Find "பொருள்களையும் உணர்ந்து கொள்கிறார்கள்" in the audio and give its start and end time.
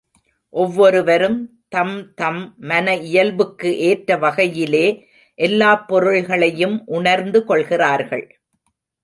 5.87-8.25